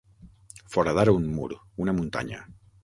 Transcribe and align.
Foradar 0.75 1.05
un 1.11 1.31
mur, 1.37 1.51
una 1.87 1.97
muntanya. 2.01 2.45